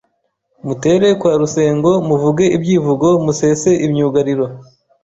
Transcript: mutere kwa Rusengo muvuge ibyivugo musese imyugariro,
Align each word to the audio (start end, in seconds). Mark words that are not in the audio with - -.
mutere 0.65 1.07
kwa 1.19 1.33
Rusengo 1.41 1.91
muvuge 2.07 2.45
ibyivugo 2.57 3.07
musese 3.25 3.69
imyugariro, 3.85 4.45